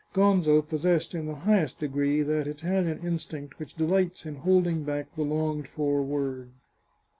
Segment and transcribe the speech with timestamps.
[0.15, 5.21] Gonzo possessed, in the highest degree, that Italian instinct which delights in holding back the
[5.21, 6.49] longed for word.